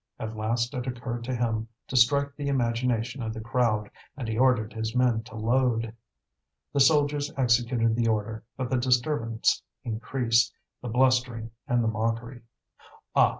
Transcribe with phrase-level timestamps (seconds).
[0.17, 4.35] At last it occurred to him to strike the imagination of the crowd, and he
[4.35, 5.93] ordered his men to load.
[6.73, 12.41] The soldiers executed the order, but the disturbance increased, the blustering, and the mockery.
[13.15, 13.29] "Ah!